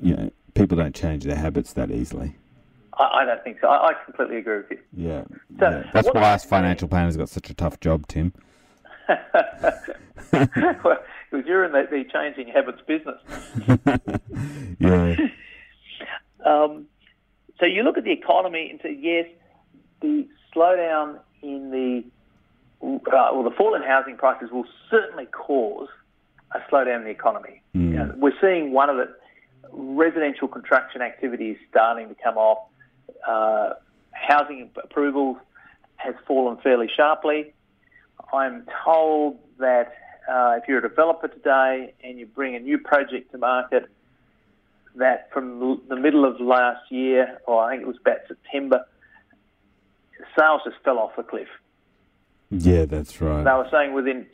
[0.00, 2.36] you know, people don't change their habits that easily.
[2.98, 3.68] I, I don't think so.
[3.68, 4.78] I, I completely agree with you.
[4.96, 5.24] Yeah,
[5.58, 5.90] So, yeah.
[5.92, 8.32] that's why us financial planners got such a tough job, Tim.
[9.08, 10.98] well,
[11.30, 13.20] because you're in the, the changing habits business.
[14.80, 15.16] Yeah.
[16.44, 16.84] Um,
[17.58, 19.26] so you look at the economy and say, yes,
[20.02, 22.04] the slowdown in the
[22.86, 25.88] uh, well, the fall in housing prices will certainly cause
[26.52, 27.62] a slowdown in the economy.
[27.72, 29.08] You know, we're seeing one of the
[29.76, 32.58] residential construction activities starting to come off.
[33.26, 33.74] Uh,
[34.12, 35.36] housing approvals
[35.96, 37.52] has fallen fairly sharply.
[38.32, 39.96] I'm told that
[40.30, 43.88] uh, if you're a developer today and you bring a new project to market,
[44.96, 48.84] that from the middle of last year, or I think it was about September,
[50.38, 51.48] sales just fell off a cliff.
[52.50, 53.42] Yeah, that's right.
[53.42, 54.26] They were saying within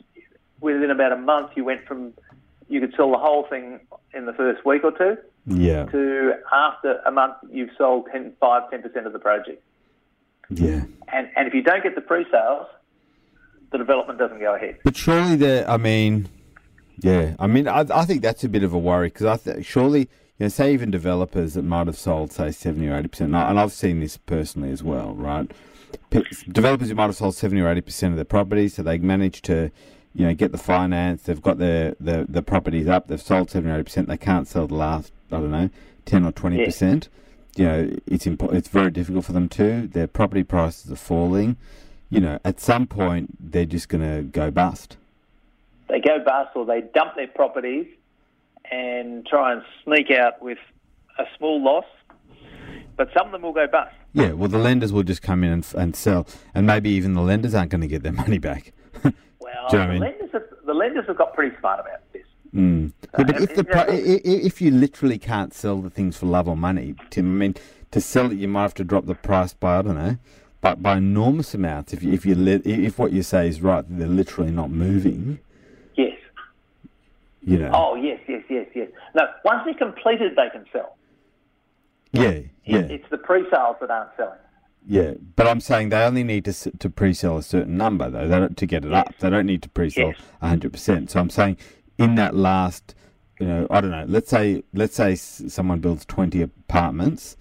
[0.59, 2.13] within about a month, you went from
[2.69, 3.79] you could sell the whole thing
[4.13, 5.85] in the first week or two Yeah.
[5.85, 9.63] to after a month, you've sold 10, 5 10% of the project.
[10.49, 10.83] Yeah.
[11.11, 12.67] And, and if you don't get the pre-sales,
[13.71, 14.79] the development doesn't go ahead.
[14.83, 16.27] But surely there, I mean,
[16.99, 19.65] yeah, I mean, I, I think that's a bit of a worry because I th-
[19.65, 20.07] surely, you
[20.45, 24.01] know, say even developers that might have sold, say, 70 or 80%, and I've seen
[24.01, 25.49] this personally as well, right?
[26.51, 29.71] Developers who might have sold 70 or 80% of their properties, so they managed to,
[30.13, 33.73] you know, get the finance, they've got their, the, the properties up, they've sold 70
[33.73, 35.69] or 80%, they can't sell the last, I don't know,
[36.05, 37.07] 10 or 20%.
[37.55, 39.87] You know, it's impo- it's very difficult for them to.
[39.87, 41.57] Their property prices are falling.
[42.09, 44.97] You know, at some point, they're just going to go bust.
[45.89, 47.87] They go bust or they dump their properties
[48.71, 50.57] and try and sneak out with
[51.19, 51.85] a small loss.
[52.95, 53.93] But some of them will go bust.
[54.13, 57.21] Yeah, well, the lenders will just come in and, and sell, and maybe even the
[57.21, 58.73] lenders aren't going to get their money back.
[59.03, 60.01] Well, you know what I the, mean?
[60.01, 62.10] lenders have, the lenders have got pretty smart about this.
[62.55, 62.91] Mm.
[63.01, 63.85] Yeah, but Uh, if the yeah,
[64.23, 67.55] if you literally can't sell the things for love or money, Tim, I mean,
[67.91, 70.17] to sell it, you might have to drop the price by I don't know,
[70.59, 71.93] but by enormous amounts.
[71.93, 72.35] If you, if you
[72.65, 75.39] if what you say is right, they're literally not moving.
[75.95, 76.17] Yes.
[77.43, 77.71] You know.
[77.73, 78.89] Oh, yes, yes, yes, yes.
[79.15, 80.95] No, once they're completed, they can sell.
[82.11, 84.37] yeah, It- yeah, It's the pre-sales that aren't selling.
[84.85, 85.13] yeah.
[85.37, 88.27] But I'm saying they only need to to pre-sell a certain number though.
[88.27, 89.17] They don't, to get it up.
[89.19, 90.17] They don't need to pre-sell Yes.
[90.41, 91.09] hundred percent.
[91.11, 91.57] So I'm saying
[92.03, 92.95] in that last,
[93.39, 94.05] you know, I don't know.
[94.07, 97.37] Let's say let's say someone builds 20 apartments.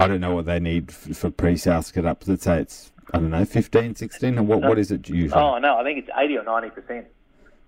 [0.00, 2.26] I don't know what they need f- for pre-sales to get up.
[2.26, 4.62] Let's say it's I don't know 15, 16, or what?
[4.62, 5.40] What is it uh, usually?
[5.40, 7.04] Oh, no, I think it's 80 or 90%.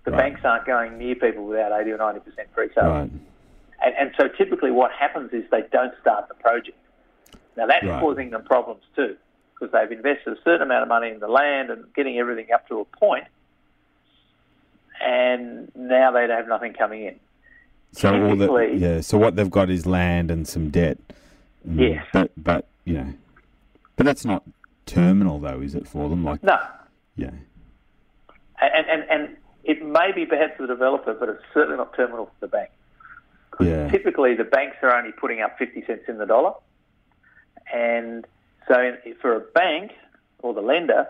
[0.05, 0.17] The Right.
[0.17, 2.21] banks aren't going near people without 80 or 90%
[2.53, 2.83] pre-sale.
[2.89, 3.11] right.
[3.83, 6.77] And, and so typically what happens is they don't start the project.
[7.57, 7.99] Now that's Right.
[7.99, 9.15] causing them problems too,
[9.53, 12.67] because they've invested a certain amount of money in the land and getting everything up
[12.69, 13.31] to a point, and
[15.87, 17.19] now they have nothing coming in.
[17.93, 19.01] So all the yeah.
[19.01, 20.97] So what they've got is land and some debt.
[21.67, 22.05] Mm, Yes.
[22.13, 23.13] But but you know,
[23.95, 24.43] but that's not
[24.85, 26.23] terminal though, is it for them?
[26.23, 26.59] Like No,
[27.15, 27.31] yeah.
[28.61, 32.33] and, and, and it may be perhaps the developer, but it's certainly not terminal for
[32.41, 32.69] the bank.
[33.61, 33.89] Yeah.
[33.89, 36.51] typically the banks are only putting up 50 cents in the dollar.
[37.73, 38.27] And
[38.67, 38.75] so
[39.21, 39.93] for a bank
[40.39, 41.07] or the lender,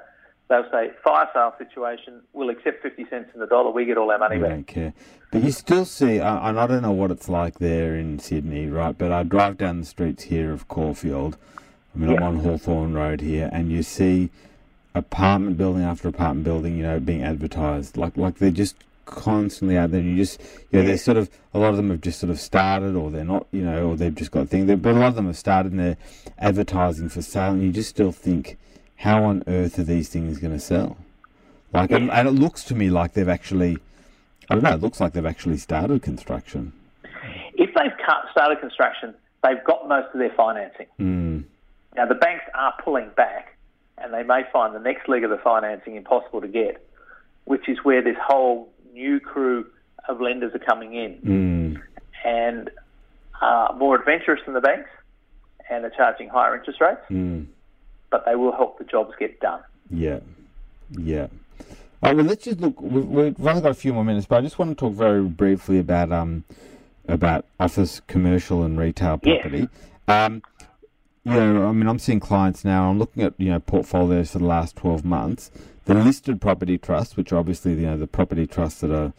[0.48, 4.12] they'll say, fire sale situation, we'll accept 50 cents in the dollar, we get all
[4.12, 4.52] our money We back.
[4.52, 4.94] don't care.
[5.32, 8.98] But you still see, and I don't know what it's like there in Sydney, right?
[8.98, 11.38] But I drive down the streets here of Caulfield.
[11.96, 12.28] I mean, I'm Yeah.
[12.28, 14.30] on Hawthorn Road here, and you see
[14.94, 17.98] apartment building after apartment building, you know, being advertised.
[17.98, 20.00] Like, like they're just constantly out there.
[20.00, 20.40] And you just,
[20.72, 20.88] you know, Yeah.
[20.88, 23.46] they're sort of, a lot of them have just sort of started, or they're not,
[23.52, 24.66] you know, or they've just got things.
[24.80, 25.98] But a lot of them have started and they're
[26.40, 28.58] advertising for sale, and you just still think,
[28.98, 30.98] how on earth are these things going to sell?
[31.74, 33.78] Like, and, and it looks to me like they've actually,
[34.50, 36.72] I don't know, it looks like they've actually started construction.
[37.56, 40.88] If they've cut, started construction, they've got most of their financing.
[41.00, 41.44] Mm.
[41.96, 43.58] Now, the banks are pulling back,
[43.98, 46.86] and they may find the next leg of the financing impossible to get,
[47.46, 49.66] which is where this whole new crew
[50.08, 51.82] of lenders are coming in Mm.
[52.24, 52.70] and
[53.42, 54.90] are more adventurous than the banks
[55.70, 57.48] and are charging higher interest rates, Mm.
[58.16, 59.60] But they will help the jobs get done.
[59.90, 60.22] Yeah,
[60.90, 61.28] yeah.
[62.02, 62.80] Oh, well, let's just look.
[62.80, 65.22] We've, we've only got a few more minutes, but I just want to talk very
[65.22, 66.46] briefly about um
[67.10, 69.68] about office, commercial, and retail property.
[70.08, 70.42] Um,
[71.26, 72.90] you know, I mean, I'm seeing clients now.
[72.90, 75.52] I'm looking at you know portfolios for the last 12 months.
[75.84, 79.12] The listed property trusts, which are obviously you know the property trusts that are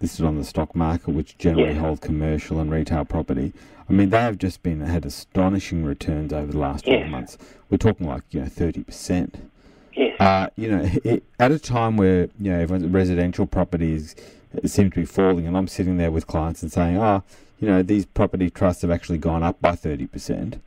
[0.00, 1.80] listed on the stock market, which generally Yeah.
[1.80, 3.52] hold commercial and retail property.
[3.88, 7.36] I mean, they have just been had astonishing returns over the last 12 months.
[7.70, 9.50] We're talking like you know 30 percent.
[9.94, 10.20] Yes.
[10.20, 14.16] Uh, you know, it, at a time where you know everyone's residential properties
[14.64, 17.22] seem to be falling, and I'm sitting there with clients and saying, "Oh,
[17.60, 20.60] you know, these property trusts have actually gone up by thirty percent."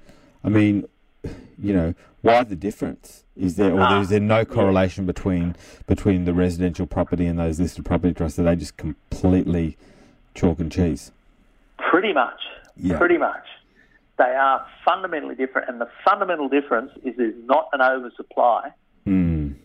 [0.44, 0.86] I mean,
[1.58, 3.24] you know, why the difference?
[3.36, 7.60] Is there or Ah, is there no correlation between between the residential property and those
[7.60, 8.40] listed property trusts?
[8.40, 9.78] Are they just completely
[10.38, 11.12] chalk and cheese.
[11.78, 12.40] Pretty much.
[12.78, 12.98] Yeah.
[12.98, 13.44] Pretty much.
[14.18, 18.72] They are fundamentally different, and the fundamental difference is there's not an oversupply
[19.06, 19.56] Mm.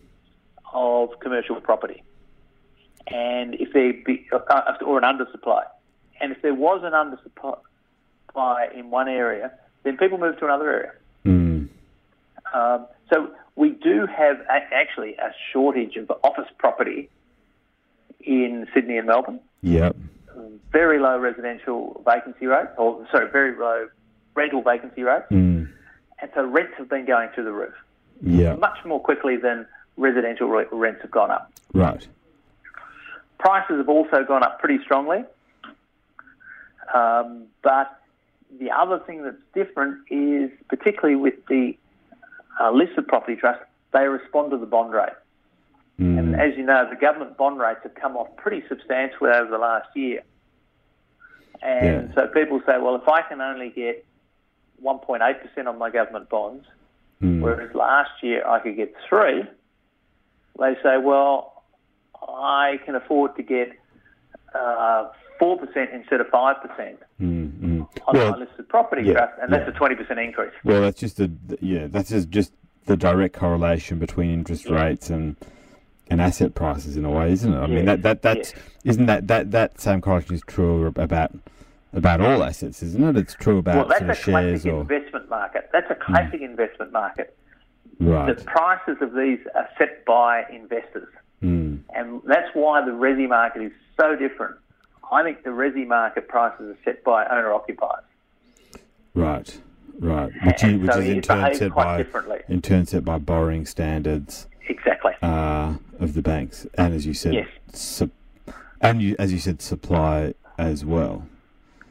[0.73, 2.01] of commercial property,
[3.07, 5.63] and if there be uh, or an undersupply,
[6.21, 7.57] and if there was an undersupply
[8.73, 9.51] in one area,
[9.83, 10.91] then people move to another area.
[12.53, 17.09] Um, so we do have a- actually a shortage of office property
[18.21, 19.39] in Sydney and Melbourne.
[19.61, 19.95] Yep.
[20.71, 23.89] Very low residential vacancy rates, or sorry, very low
[24.35, 25.67] rental vacancy rates, Mm.
[26.19, 27.75] and so rents have been going through the roof
[28.21, 28.55] Yeah.
[28.55, 31.51] much more quickly than residential rents have gone up.
[31.73, 32.07] Right.
[33.37, 35.23] Prices have also gone up pretty strongly,
[36.93, 37.99] um, but
[38.59, 41.77] the other thing that's different is particularly with the
[42.59, 43.61] uh, listed property trust,
[43.93, 45.09] they respond to the bond rate.
[45.99, 46.39] And Mm.
[46.39, 49.87] as you know, the government bond rates have come off pretty substantially over the last
[49.95, 50.23] year.
[51.61, 52.15] And Yeah.
[52.15, 54.03] so people say, well, if I can only get
[54.81, 56.65] 1.8% on my government bonds,
[57.21, 57.41] Mm.
[57.41, 59.45] whereas last year I could get three,
[60.59, 61.63] they say, well,
[62.27, 63.71] I can afford to get
[64.53, 67.42] uh, 4% instead of 5% Mm.
[68.07, 68.09] Mm.
[68.09, 69.87] on Well, my listed property yeah, trust, and that's yeah.
[69.87, 70.51] a 20% increase.
[70.63, 71.87] Well, that's just the yeah.
[71.87, 72.53] That's just, just
[72.85, 75.35] the direct correlation between interest rates and
[76.09, 77.57] and asset prices in a way, isn't it?
[77.57, 81.31] I mean, that that that's isn't that that that same correlation is true about
[81.93, 83.17] about all assets, isn't it?
[83.17, 85.69] It's true about Well, that's sort a shares classic or investment market.
[85.71, 87.37] That's a classic investment market.
[87.99, 88.35] right.
[88.35, 91.07] The prices of these are set by investors.
[91.41, 91.81] Mm.
[91.95, 94.55] And that's why the resi market is so different.
[95.13, 98.03] I think the resi market prices are set by owner occupiers.
[99.13, 99.59] Right.
[99.99, 100.31] Right.
[100.43, 102.05] Which, is, which so is in turn set by
[102.49, 105.11] in turn set by borrowing standards Exactly.
[105.21, 107.47] uh, of the banks, and as you said, Yes.
[107.73, 108.09] sup-
[108.81, 111.27] and you, as you said, supply as well.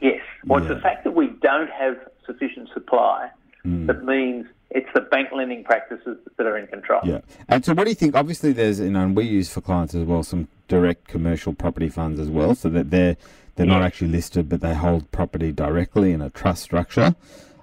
[0.01, 0.21] Yes.
[0.45, 3.31] Well, it's the fact that we don't have sufficient supply
[3.65, 3.87] Mm.
[3.87, 7.01] that means it's the bank lending practices that are in control.
[7.05, 7.21] Yeah.
[7.49, 8.15] And so, what do you think?
[8.15, 11.89] Obviously, there's you know, and we use for clients as well some direct commercial property
[11.89, 13.17] funds as well, so that they're
[13.57, 17.15] they're not actually listed, but they hold property directly in a trust structure.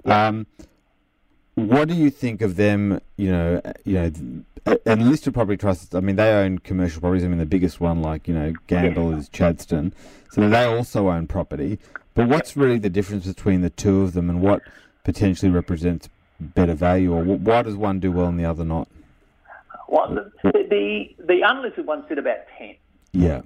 [0.06, 0.46] Um,
[1.56, 3.02] what do you think of them?
[3.18, 5.96] You know, uh, you know, and listed property trusts.
[5.96, 7.24] I mean, they own commercial properties.
[7.24, 9.94] I mean, the biggest one, like you know, Gandel is Chadstone,
[10.32, 11.80] so they also own property.
[12.14, 14.62] But what's really the difference between the two of them, and what
[15.04, 18.88] potentially represents better value, or why does one do well and the other not?
[19.88, 22.76] Well, the, the, the unlisted ones sit about 10.
[23.14, 23.42] Yeah.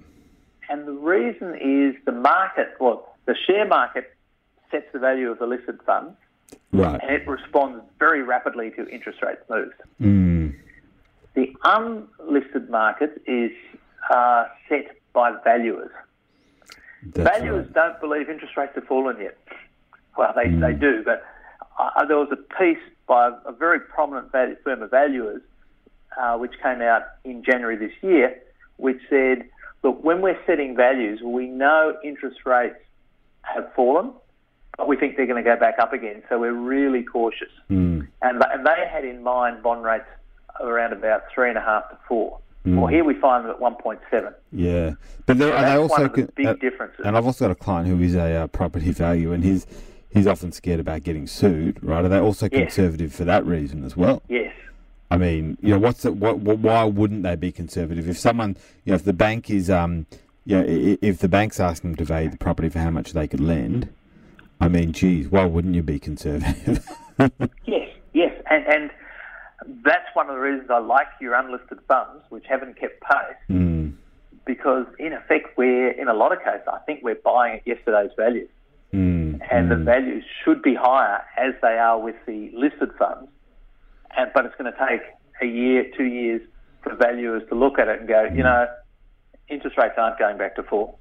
[0.69, 4.13] And the reason is the market, well, the share market
[4.71, 6.15] sets the value of the listed funds
[6.71, 6.99] Right.
[7.01, 9.73] and it responds very rapidly to interest rate moves.
[10.01, 10.56] Mm.
[11.36, 13.51] The unlisted market is
[14.10, 15.91] uh, set by valuers.
[17.13, 17.73] That's valuers right.
[17.73, 19.38] don't believe interest rates have fallen yet.
[20.17, 21.23] Well, they, they do, but
[21.79, 25.41] uh, there was a piece by a very prominent value, firm of valuers
[26.19, 28.41] uh, which came out in January this year,
[28.77, 29.49] which said,
[29.83, 32.75] look, when we're setting values, we know interest rates
[33.41, 34.12] have fallen,
[34.77, 37.51] but we think they're going to go back up again, so we're really cautious.
[37.69, 38.07] Mm.
[38.21, 40.05] And, and they had in mind bond rates
[40.59, 42.39] of around about three and a half to four.
[42.65, 44.33] Well, here we find them at 1.7.
[44.53, 44.93] Yeah,
[45.25, 47.01] but there, and that's they also one of the big uh, differences.
[47.03, 49.67] And I've also got a client who is a uh, property value, and he's
[50.13, 51.80] he's often scared about getting sued.
[51.84, 52.06] Right?
[52.06, 52.62] Are they also Yes.
[52.76, 54.21] conservative for that reason as well?
[54.30, 54.54] Yes.
[55.12, 56.60] I mean, you know, what's the, what, what?
[56.60, 58.10] Why wouldn't they be conservative?
[58.10, 60.06] If someone, you know, if the bank is, um,
[60.45, 63.28] you know, if the bank's asking them to value the property for how much they
[63.28, 63.89] could lend,
[64.60, 66.88] I mean, geez, why wouldn't you be conservative?
[67.65, 68.91] Yes, yes, and and
[69.86, 73.93] that's one of the reasons I like your unlisted funds, which haven't kept pace, mm,
[74.45, 78.10] because in effect, we're in a lot of cases, I think we're buying at yesterday's
[78.17, 78.47] value,
[79.39, 79.86] mm, and the mm.
[79.86, 83.30] values should be higher as they are with the listed funds,
[84.17, 85.02] and but it's going to take
[85.41, 86.41] a year, two years
[86.82, 88.67] for valuers to look at it and go, you know,
[89.47, 90.95] interest rates aren't going back to four.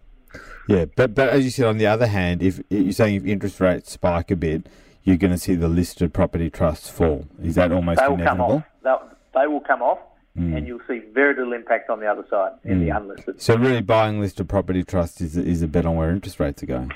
[0.68, 3.60] Yeah, but but as you said, on the other hand, if you're saying if interest
[3.60, 4.66] rates spike a bit,
[5.04, 7.26] you're going to see the listed property trusts fall.
[7.42, 8.56] Is that almost They will come inevitable?
[8.56, 8.64] off.
[8.82, 9.98] They'll, they will come off,
[10.36, 13.42] and you'll see very little impact on the other side in the unlisted.
[13.42, 16.66] So really, buying listed property trusts is is a bet on where interest rates are
[16.66, 16.92] going.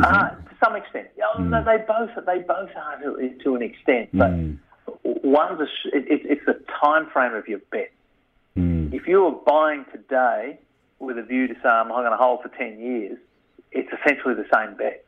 [0.00, 4.10] Uh, to some extent, yeah, no, they both they both are to, to an extent,
[4.12, 4.54] but Hmm.
[5.04, 5.64] one's a,
[5.96, 7.90] it, it, it's the time frame of your bet.
[8.56, 8.92] Mm.
[8.92, 10.58] If you are buying today
[10.98, 13.18] with a view to say I'm going to hold for ten years,
[13.72, 15.04] it's essentially the same bet.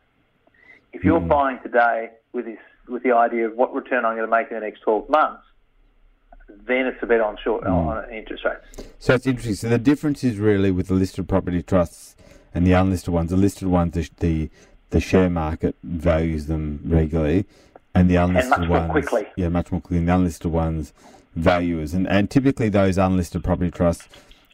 [0.93, 4.37] If you're buying today with this with the idea of what return I'm going to
[4.37, 5.43] make in the next twelve months,
[6.67, 7.71] then it's a bet on short Hmm.
[7.71, 8.93] on interest rates.
[8.99, 9.55] So it's interesting.
[9.55, 12.17] So the difference is really with the listed property trusts
[12.53, 13.31] and the unlisted ones.
[13.31, 14.51] The listed ones, the the,
[14.91, 17.47] the share market values them regularly,
[17.95, 19.27] and the unlisted much more ones, quickly.
[19.37, 19.99] yeah, much more quickly.
[19.99, 20.93] And the unlisted ones,
[21.35, 24.09] valuers, and and typically those unlisted property trusts.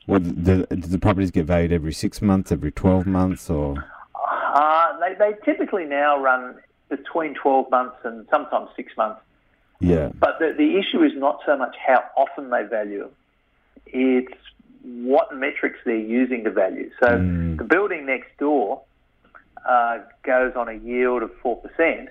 [0.07, 3.85] What the, do the properties get valued every six months, every twelve months, or
[4.15, 6.55] Uh, they, they typically now run
[6.89, 9.21] between 12 months and sometimes six months.
[9.81, 13.11] yeah, But the, the issue is not so much how often they value,
[13.87, 14.33] it's
[14.83, 16.89] what metrics they're using to value.
[17.01, 17.59] So Mm.
[17.59, 18.83] the building next door
[19.69, 22.09] uh, goes on a yield of 4%,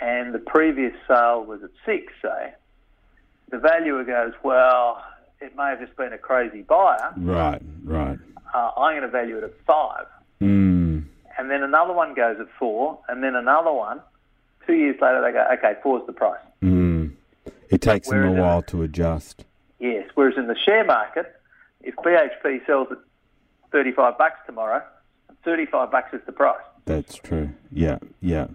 [0.00, 2.54] and the previous sale was at 6 say,
[3.50, 5.02] the valuer goes, well,
[5.40, 7.12] it may have just been a crazy buyer.
[7.16, 8.18] right, right.
[8.54, 10.06] Uh, I'm going to value it at 5
[10.40, 11.04] Mm,
[11.38, 14.00] and then another one goes at four, and then another one.
[14.66, 16.40] Two years later, they go, okay, four's the price.
[16.62, 17.12] mm.
[17.70, 19.44] It takes them Whereas a in- while to adjust.
[19.78, 20.08] Yes.
[20.14, 21.34] Whereas in the share market,
[21.82, 22.98] if BHP sells at
[23.72, 24.82] 35 bucks tomorrow,
[25.44, 26.60] 35 bucks is the price.
[26.86, 27.50] That's true.
[27.72, 28.48] Yeah, yeah,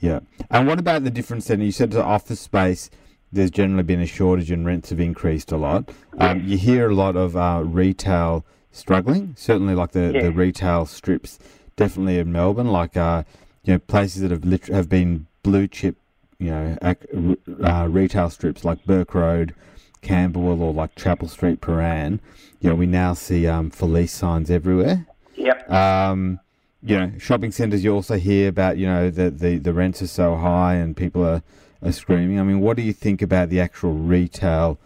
[0.00, 0.20] yeah.
[0.50, 1.60] And what about the difference then?
[1.60, 2.90] You said the office space,
[3.32, 5.90] there's generally been a shortage and rents have increased a lot.
[6.18, 10.22] Um, you hear a lot of uh, retail struggling, certainly like the, Yeah.
[10.22, 11.38] the retail strips,
[11.76, 13.24] definitely in Melbourne, like uh,
[13.64, 15.96] you know places that have lit- have been blue chip,
[16.38, 19.54] you know, ac- uh, retail strips like Burke Road,
[20.02, 22.20] Camberwell, or like Chapel Street, Prahran.
[22.60, 25.06] You know, we now see um, for lease signs everywhere.
[25.44, 25.70] Yep.
[25.70, 26.40] Um,
[26.82, 27.82] you know, shopping centres.
[27.84, 31.24] You also hear about you know the, the, the rents are so high and people
[31.24, 31.42] are,
[31.82, 32.38] are screaming.
[32.40, 34.78] I mean, what do you think about the actual retail?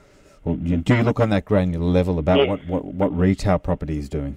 [0.47, 2.49] You, do you look on that granular level about Yes.
[2.49, 4.37] what, what, what retail property is doing?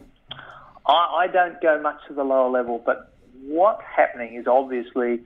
[0.86, 0.91] I,
[1.24, 3.13] I don't go much to the lower level, but
[3.45, 5.22] what's happening is obviously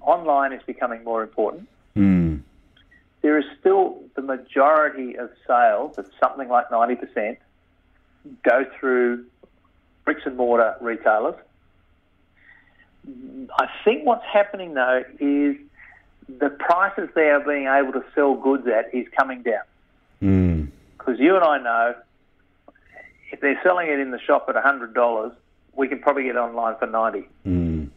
[0.00, 1.68] online is becoming more important.
[1.96, 2.40] Mm,
[3.22, 7.36] There is still the majority of sales, it's something like 90%,
[8.42, 9.26] go through
[10.04, 11.34] bricks and mortar retailers.
[13.58, 15.56] I think what's happening though is
[16.28, 19.62] the prices they are being able to sell goods at is coming down.
[20.22, 21.94] mm, Because you and I know
[23.30, 25.34] if they're selling it in the shop at $100,
[25.76, 27.88] we can probably get it online for 90 mm,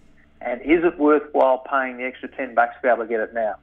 [0.42, 3.34] and is it worthwhile paying the extra 10 bucks to be able to get it
[3.34, 3.56] now?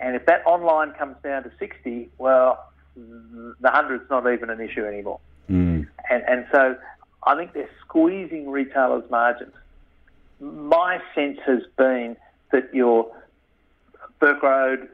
[0.00, 2.62] And if that online comes down to 60, well,
[2.96, 5.20] the 100's not even an issue anymore.
[5.48, 6.76] mm, And, and so
[7.26, 9.52] I think they're squeezing retailers' margins.
[10.40, 12.16] My sense has been
[12.52, 13.10] that your
[14.20, 14.88] Burke Road,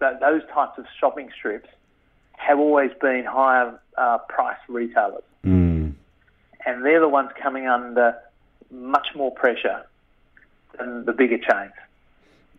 [0.00, 1.68] th- those types of shopping strips
[2.32, 5.22] have always been higher uh, price retailers.
[5.44, 5.92] mm,
[6.66, 8.16] And they're the ones coming under
[8.70, 9.84] much more pressure
[10.78, 11.72] than the bigger chains.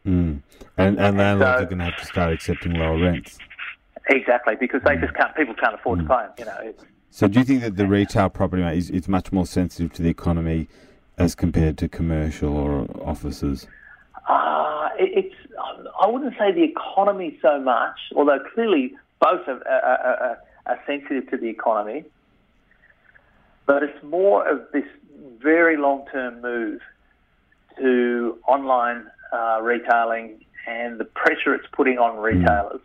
[0.06, 0.42] mm.
[0.78, 3.38] And, and landlords so- are going to have to start accepting lower rents.
[4.10, 5.34] Exactly, because they just can't.
[5.36, 6.32] People can't afford to pay them.
[6.38, 6.84] You know, it's,
[7.16, 10.01] So do you think that the retail property market is, is much more sensitive to
[10.01, 10.68] the economy
[11.18, 13.68] as compared to commercial or offices?
[14.28, 15.36] uh, it, it's.
[16.01, 21.30] I wouldn't say the economy so much, although clearly both are, are, are, are sensitive
[21.32, 22.03] to the economy.
[23.66, 24.84] But it's more of this
[25.41, 26.82] very long-term move
[27.78, 32.82] to online uh, retailing and the pressure it's putting on retailers.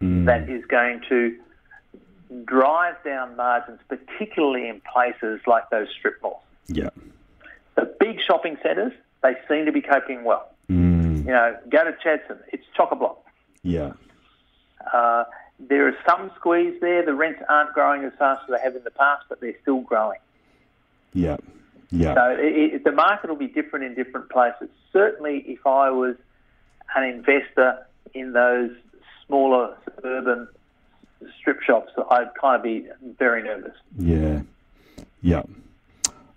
[0.00, 1.36] Mm, that is going to
[2.44, 6.42] drive down margins, particularly in places like those strip malls.
[6.68, 6.90] yeah.
[7.76, 10.50] The big shopping centres, they seem to be coping well.
[10.68, 13.24] Mm, You know, go to Chadstone, it's chock a block.
[13.62, 13.92] yeah.
[14.92, 15.24] Uh,
[15.58, 17.04] there is some squeeze there.
[17.04, 19.80] The rents aren't growing as fast as they have in the past, but they're still
[19.82, 20.18] growing.
[21.12, 21.36] Yeah.
[21.90, 22.14] Yeah.
[22.14, 24.68] So it, it, the market will be different in different places.
[24.92, 26.16] Certainly, if I was
[26.96, 28.70] an investor in those
[29.26, 30.48] smaller suburban
[31.40, 33.74] strip shops, I'd kind of be very nervous.
[33.98, 34.42] Yeah.
[35.22, 35.42] Yeah.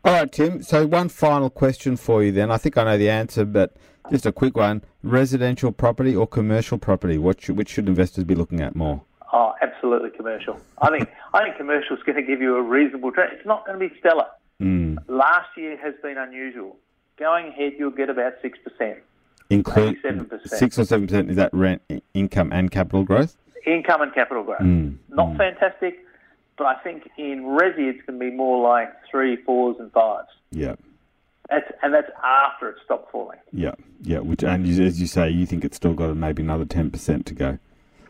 [0.06, 0.62] All right, Tim.
[0.64, 2.52] So one final question for you then.
[2.52, 3.76] I think I know the answer, but
[4.12, 4.84] just a quick one.
[5.02, 7.18] Residential property or commercial property?
[7.18, 9.02] What should, which should investors be looking at more?
[9.32, 10.60] Oh, absolutely commercial.
[10.82, 13.30] I think I think commercial is going to give you a reasonable trade.
[13.34, 14.28] It's not going to be stellar.
[14.62, 14.98] Mm.
[15.08, 16.78] Last year has been unusual.
[17.18, 19.00] Going ahead, you'll get about six percent
[19.50, 20.48] Include 7%.
[20.48, 21.30] six or seven percent.
[21.30, 21.82] Is that rent,
[22.14, 23.38] income, and capital growth?
[23.66, 24.60] Income and capital growth.
[24.62, 24.98] Mm.
[25.10, 26.00] Not fantastic,
[26.58, 30.28] but I think in resi it's going to be more like three, fours, and fives.
[30.52, 30.76] Yeah.
[31.50, 33.40] That's and that's after it stopped falling.
[33.52, 33.74] Yeah.
[34.02, 34.20] Yeah.
[34.20, 37.26] Which, and you- as you say, you think it's still got maybe another ten percent
[37.28, 37.60] to go.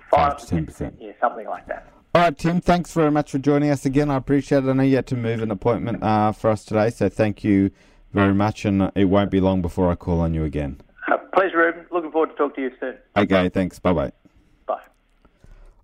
[0.09, 0.95] Five to ten percent.
[0.99, 1.87] Yeah, something like that.
[2.15, 2.61] All right, Tim.
[2.61, 4.11] Thanks very much for joining us again.
[4.11, 4.69] I appreciate it.
[4.69, 7.71] I know you had to move an appointment uh, for us today, so thank you
[8.11, 8.65] very much.
[8.65, 10.79] And it won't be long before I call on you again.
[11.11, 11.85] Uh, pleasure, Reuben.
[11.91, 12.95] Looking forward to talk to you soon.
[13.17, 13.49] Okay.
[13.49, 13.79] Thanks.
[13.79, 14.09] Bye bye.
[14.09, 14.13] Bye.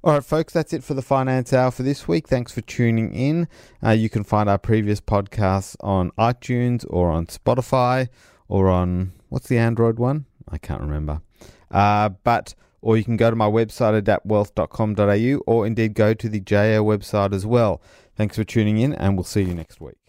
[0.02, 2.30] All right, folks, that's it for the Finance Hour for this week.
[2.30, 3.50] Thanks for tuning in.
[3.84, 8.08] Uh, you can find our previous podcasts on iTunes or on Spotify
[8.48, 10.26] or on what's the Android one?
[10.48, 11.22] I can't remember.
[11.70, 16.40] Uh, but or you can go to my website adaptwealth.com.au or indeed go to the
[16.40, 17.82] JO website as well.
[18.16, 20.09] Thanks for tuning in, and we'll see you next week.